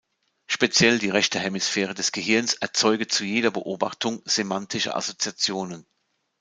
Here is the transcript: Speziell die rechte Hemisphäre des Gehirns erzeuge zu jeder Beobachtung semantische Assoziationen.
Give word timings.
Speziell 0.47 0.97
die 0.97 1.11
rechte 1.11 1.37
Hemisphäre 1.39 1.93
des 1.93 2.11
Gehirns 2.11 2.55
erzeuge 2.55 3.07
zu 3.07 3.23
jeder 3.23 3.51
Beobachtung 3.51 4.23
semantische 4.25 4.95
Assoziationen. 4.95 5.85